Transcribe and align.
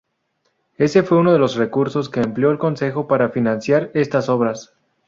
Ese 0.79 1.03
fue 1.03 1.19
uno 1.19 1.31
de 1.31 1.37
los 1.37 1.57
recursos 1.57 2.09
que 2.09 2.21
empleó 2.21 2.49
el 2.49 2.57
concejo 2.57 3.05
para 3.07 3.29
financiar 3.29 3.91
estas 3.93 4.29
obras. 4.29 4.73